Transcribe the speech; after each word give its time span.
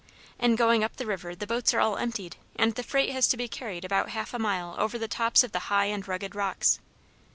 In 0.39 0.55
going 0.55 0.83
up 0.83 0.95
the 0.95 1.05
river 1.05 1.35
the 1.35 1.45
boats 1.45 1.75
are 1.75 1.79
all 1.79 1.97
emptied, 1.99 2.35
and 2.55 2.73
the 2.73 2.81
freight 2.81 3.11
has 3.11 3.27
to 3.27 3.37
be 3.37 3.47
carried 3.47 3.85
about 3.85 4.09
half 4.09 4.33
a 4.33 4.39
mile 4.39 4.73
over 4.79 4.97
the 4.97 5.07
tops 5.07 5.43
of 5.43 5.51
the 5.51 5.59
high 5.69 5.85
and 5.93 6.07
rugged 6.07 6.33
rocks. 6.33 6.79